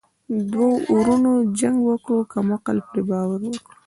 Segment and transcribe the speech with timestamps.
[0.27, 3.63] ـ دوه ورونو جنګ وکړو کم عقلو پري باور وکړو.